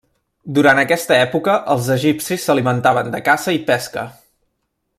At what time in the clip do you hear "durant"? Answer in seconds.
0.57-0.79